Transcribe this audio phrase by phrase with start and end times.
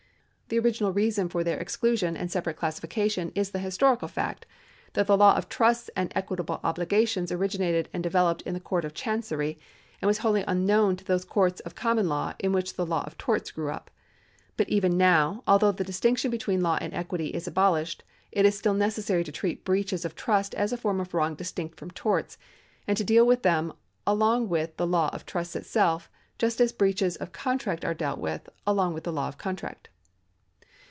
[0.53, 4.45] The original reason for their exclusion and separate classifi cation is the historical fact,
[4.91, 8.83] that the law of trusts and equit able obligations originated and developed in the Court
[8.83, 9.57] of Chancery,
[10.01, 13.01] and was wholly unknown to those courts of com mon law in which the law
[13.05, 13.89] of torts grew up.
[14.57, 18.73] But even now, although the distinction between law and ecjuity is abolished, it is still
[18.73, 22.37] necessary to treat breaches of trust as a form of wrong distinct from torts,
[22.85, 23.71] and to deal with them
[24.05, 28.49] along with the law of trusts itself, just as breaches of contract are dealt with
[28.67, 29.87] along with the law of contract.